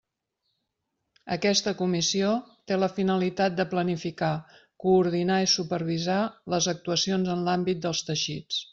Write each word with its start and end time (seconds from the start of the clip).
Aquesta 1.35 1.73
Comissió 1.81 2.31
té 2.71 2.79
la 2.85 2.89
finalitat 2.95 3.57
de 3.61 3.67
planificar, 3.75 4.33
coordinar 4.87 5.41
i 5.47 5.53
supervisar 5.55 6.19
les 6.55 6.73
actuacions 6.77 7.35
en 7.37 7.49
l'àmbit 7.51 7.89
dels 7.89 8.07
teixits. 8.13 8.69